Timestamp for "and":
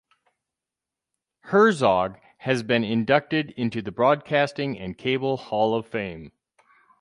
4.79-4.97